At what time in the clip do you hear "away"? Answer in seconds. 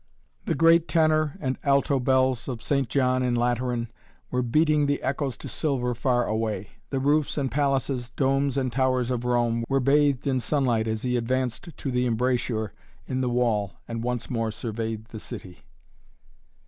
6.25-6.69